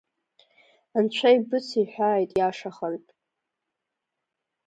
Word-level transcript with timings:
Анцәа 0.97 1.29
ибыциҳәааит 1.35 2.29
иашахартә! 2.35 3.11